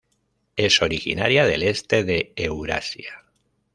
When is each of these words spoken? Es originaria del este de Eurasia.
Es 0.55 0.81
originaria 0.81 1.45
del 1.45 1.61
este 1.61 2.03
de 2.03 2.33
Eurasia. 2.35 3.23